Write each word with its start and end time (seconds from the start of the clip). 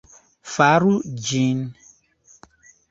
Faru 0.53 0.95
ĝin 1.27 1.63